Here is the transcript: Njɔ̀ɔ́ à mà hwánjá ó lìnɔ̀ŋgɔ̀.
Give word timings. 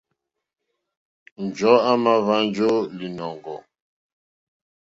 Njɔ̀ɔ́ 1.43 1.83
à 1.89 1.91
mà 2.03 2.13
hwánjá 2.23 2.65
ó 2.75 2.79
lìnɔ̀ŋgɔ̀. 2.97 3.57